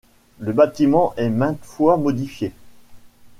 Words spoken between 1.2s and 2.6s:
maintes fois modifié.